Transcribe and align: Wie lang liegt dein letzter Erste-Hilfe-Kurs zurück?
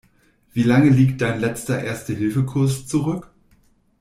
Wie 0.51 0.63
lang 0.63 0.91
liegt 0.91 1.21
dein 1.21 1.39
letzter 1.39 1.83
Erste-Hilfe-Kurs 1.83 2.87
zurück? 2.87 3.29